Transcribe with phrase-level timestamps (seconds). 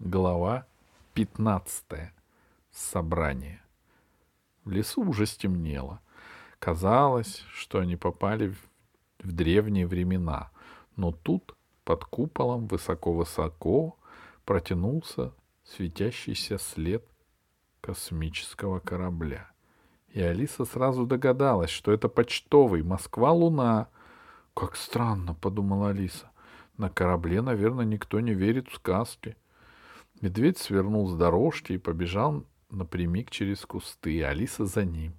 [0.00, 0.64] Глава
[1.14, 2.12] 15.
[2.70, 3.60] Собрание.
[4.64, 6.00] В лесу уже стемнело.
[6.60, 10.52] Казалось, что они попали в, древние времена,
[10.94, 13.98] но тут под куполом высоко-высоко
[14.44, 15.32] протянулся
[15.64, 17.04] светящийся след
[17.80, 19.50] космического корабля.
[20.10, 23.88] И Алиса сразу догадалась, что это почтовый Москва-Луна.
[24.54, 26.30] Как странно, подумала Алиса.
[26.76, 29.36] На корабле, наверное, никто не верит в сказки.
[30.20, 35.14] Медведь свернул с дорожки и побежал напрямик через кусты, а Алиса за ним.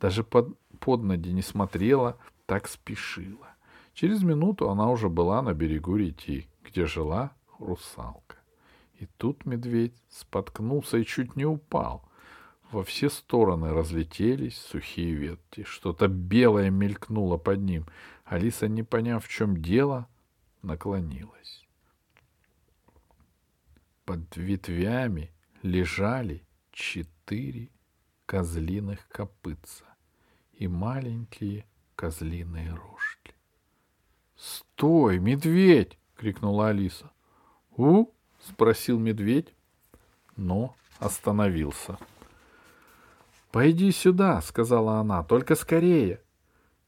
[0.00, 3.48] Даже под, под ноги не смотрела, так спешила.
[3.94, 8.36] Через минуту она уже была на берегу реки, где жила русалка.
[8.98, 12.08] И тут медведь споткнулся и чуть не упал.
[12.72, 15.64] Во все стороны разлетелись сухие ветки.
[15.64, 17.86] Что-то белое мелькнуло под ним.
[18.24, 20.06] Алиса, не поняв, в чем дело,
[20.62, 21.59] наклонилась.
[24.10, 25.30] Под ветвями
[25.62, 27.70] лежали четыре
[28.26, 29.84] козлиных копытца
[30.52, 33.36] и маленькие козлиные рожки.
[34.34, 37.12] «Стой, медведь!»— крикнула Алиса.
[37.76, 38.06] «У?»—
[38.40, 39.54] спросил медведь,
[40.34, 41.96] но остановился.
[43.52, 46.20] «Пойди сюда»,— сказала она,— «только скорее».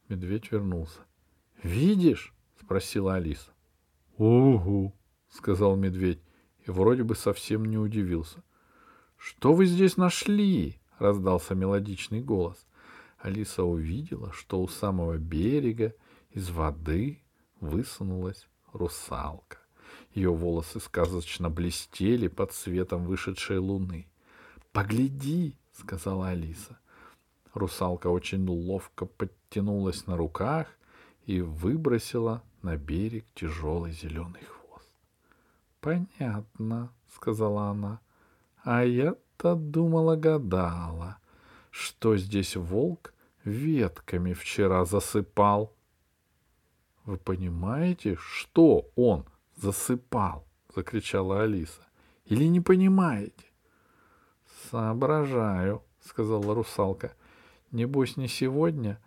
[0.09, 0.99] Медведь вернулся.
[1.63, 3.53] «Видишь?»— спросила Алиса.
[4.17, 4.93] «Угу»,—
[5.29, 6.19] сказал медведь
[6.65, 8.43] и вроде бы совсем не удивился.
[9.17, 12.65] «Что вы здесь нашли?»— раздался мелодичный голос.
[13.17, 15.95] Алиса увидела, что у самого берега
[16.31, 17.21] из воды
[17.61, 19.59] высунулась русалка.
[20.13, 24.07] Ее волосы сказочно блестели под светом вышедшей луны.
[24.71, 26.79] «Погляди!»— сказала Алиса.
[27.53, 30.67] Русалка очень ловко подтянулась на руках
[31.25, 34.62] и выбросила на берег тяжелый зеленый хвост.
[35.83, 37.99] Понятно, сказала она.
[38.63, 41.17] А я-то думала, гадала,
[41.71, 43.13] что здесь волк
[43.43, 45.75] ветками вчера засыпал.
[47.03, 49.25] Вы понимаете, что он
[49.57, 50.47] засыпал?
[50.73, 51.85] закричала Алиса.
[52.23, 53.45] Или не понимаете?
[54.71, 57.13] Соображаю, сказала русалка.
[57.71, 59.01] Небось, не сегодня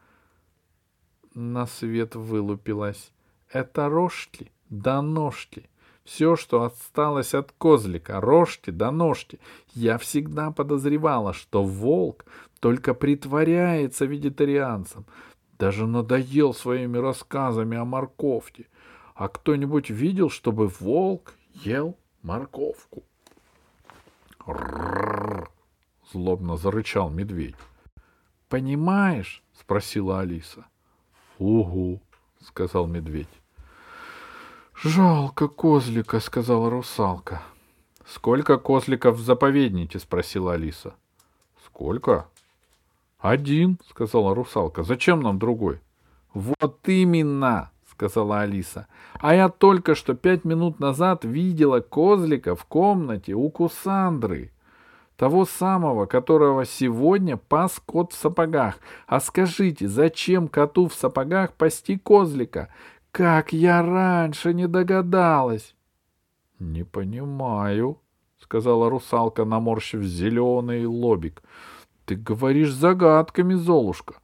[1.32, 3.12] на свет вылупилась.
[3.48, 5.70] Это рожки да ножки.
[6.06, 9.40] Все, что осталось от козлика, рожки да ножки.
[9.74, 12.24] Я всегда подозревала, что волк
[12.60, 15.04] только притворяется вегетарианцем.
[15.58, 18.68] Даже надоел своими рассказами о морковке.
[19.16, 23.02] А кто-нибудь видел, чтобы волк ел морковку?—
[26.12, 27.56] злобно зарычал медведь.—
[28.48, 30.66] Понимаешь?— спросила Алиса.—
[31.38, 32.00] Угу,—
[32.40, 33.26] сказал медведь.
[34.82, 37.42] «Жалко козлика»,— сказала русалка.
[38.06, 40.94] «Сколько козликов в заповеднике?»— спросила Алиса.
[41.64, 42.26] «Сколько?»
[43.18, 44.82] «Один»,— сказала русалка.
[44.82, 45.80] «Зачем нам другой?»
[46.34, 48.86] «Вот именно!»— сказала Алиса.
[49.14, 54.52] «А я только что пять минут назад видела козлика в комнате у Кусандры.
[55.16, 58.78] Того самого, которого сегодня пас кот в сапогах.
[59.06, 62.68] А скажите, зачем коту в сапогах пасти козлика?
[63.16, 65.74] Как я раньше не догадалась!—
[66.58, 67.98] Не понимаю,—
[68.38, 71.42] сказала русалка, наморщив зеленый лобик.—
[72.04, 74.16] Ты говоришь загадками, Золушка.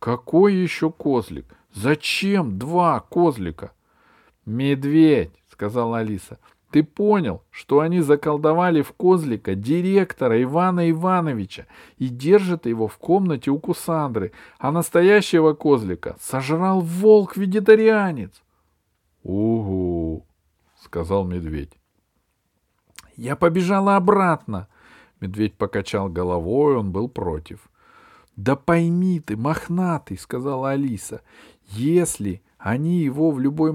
[0.00, 1.46] Какой еще козлик?
[1.72, 3.70] Зачем два козлика?—
[4.44, 6.40] Медведь,— сказала Алиса.
[6.72, 11.66] Ты понял, что они заколдовали в козлика директора Ивана Ивановича
[11.98, 18.42] и держат его в комнате у Кусандры, а настоящего козлика сожрал волк-вегетарианец.—
[19.22, 20.26] Угу,—
[20.82, 21.78] сказал медведь.—
[23.16, 24.66] Я побежала обратно.
[25.20, 27.68] Медведь покачал головой, он был против.—
[28.36, 31.20] Да пойми ты, мохнатый,— сказала Алиса,—
[31.66, 33.74] если они его в любой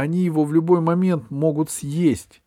[0.00, 2.42] они его в любой момент могут съесть.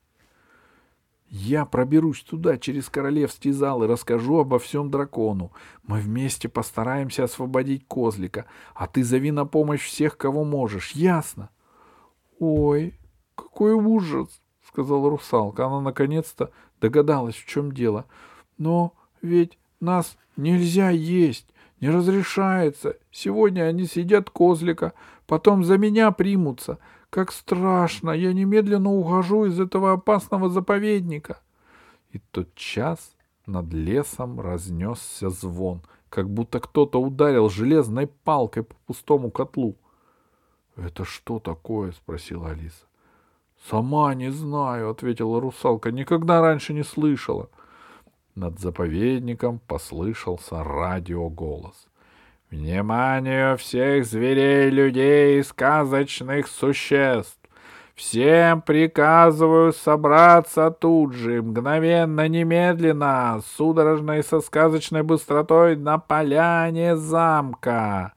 [1.33, 5.53] Я проберусь туда через королевский зал и расскажу обо всем дракону.
[5.83, 10.91] Мы вместе постараемся освободить козлика, а ты зови на помощь всех, кого можешь.
[10.91, 11.49] Ясно?—
[12.39, 12.99] Ой,
[13.35, 15.67] какой ужас!— сказала русалка.
[15.67, 18.05] Она наконец-то догадалась, в чем дело.—
[18.57, 21.47] Но ведь нас нельзя есть,
[21.79, 22.97] не разрешается.
[23.09, 24.93] Сегодня они съедят козлика,
[25.27, 26.77] потом за меня примутся.
[27.11, 28.11] Как страшно!
[28.11, 31.41] Я немедленно ухожу из этого опасного заповедника.
[32.11, 39.29] И тот час над лесом разнесся звон, как будто кто-то ударил железной палкой по пустому
[39.29, 39.75] котлу.—
[40.77, 42.85] Это что такое?— спросила Алиса.—
[43.69, 47.49] Сама не знаю, ответила русалка, никогда раньше не слышала.
[48.35, 51.89] Над заповедником послышался радиоголос.
[52.51, 57.39] Внимание всех зверей, людей и сказочных существ!
[57.95, 68.11] Всем приказываю собраться тут же, мгновенно, немедленно, судорожно и со сказочной быстротой на поляне замка.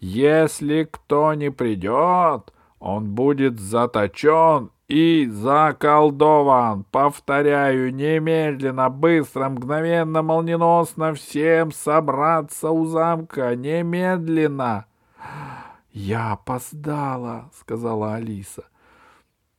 [0.00, 6.84] Если кто не придет, он будет заточен и заколдован.
[6.90, 13.54] Повторяю, немедленно, быстро, мгновенно, молниеносно всем собраться у замка.
[13.54, 14.86] Немедленно.
[15.90, 18.64] Я опоздала, сказала Алиса.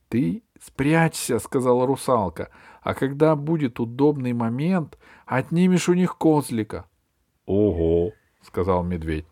[0.07, 2.49] Ты спрячься, сказала русалка.
[2.81, 6.85] А когда будет удобный момент, отнимешь у них козлика.
[7.45, 9.25] Ого, сказал медведь.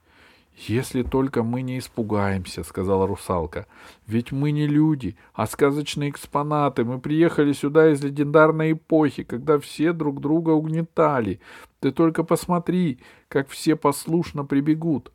[0.57, 3.67] «Если только мы не испугаемся»,— сказала русалка.
[4.07, 6.83] «Ведь мы не люди, а сказочные экспонаты.
[6.83, 11.39] Мы приехали сюда из легендарной эпохи, когда все друг друга угнетали.
[11.79, 15.11] Ты только посмотри, как все послушно прибегут.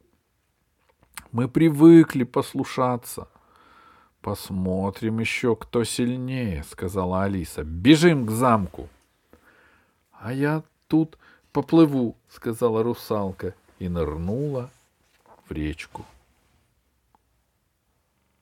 [1.32, 3.28] Мы привыкли послушаться».
[4.20, 7.64] «Посмотрим еще, кто сильнее»,— сказала Алиса.
[7.64, 8.88] «Бежим к замку».
[10.12, 11.18] «А я тут
[11.52, 14.70] поплыву»,— сказала русалка и нырнула
[15.52, 16.04] в речку.